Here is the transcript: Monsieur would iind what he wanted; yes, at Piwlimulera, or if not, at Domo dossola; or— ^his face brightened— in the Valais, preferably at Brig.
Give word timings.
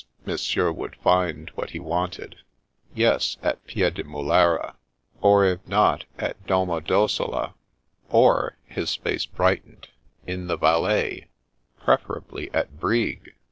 Monsieur 0.25 0.71
would 0.71 0.93
iind 1.05 1.49
what 1.51 1.69
he 1.69 1.79
wanted; 1.79 2.37
yes, 2.95 3.37
at 3.43 3.63
Piwlimulera, 3.67 4.75
or 5.21 5.45
if 5.45 5.67
not, 5.67 6.05
at 6.17 6.43
Domo 6.47 6.79
dossola; 6.79 7.53
or— 8.09 8.55
^his 8.71 8.97
face 8.97 9.27
brightened— 9.27 9.89
in 10.33 10.47
the 10.47 10.57
Valais, 10.57 11.27
preferably 11.81 12.51
at 12.51 12.79
Brig. 12.79 13.35